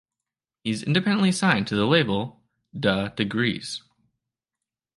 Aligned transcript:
He 0.63 0.71
is 0.71 0.81
independently 0.81 1.31
signed 1.31 1.67
to 1.67 1.75
the 1.75 1.85
label 1.85 2.41
Da 2.73 3.09
Degrees. 3.09 3.83